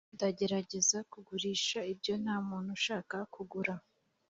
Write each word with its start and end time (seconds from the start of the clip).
ndagerageza 0.15 0.97
kugurisha 1.11 1.79
ibyo 1.93 2.13
ntamuntu 2.23 2.69
ushaka 2.77 3.15
kugura; 3.33 3.73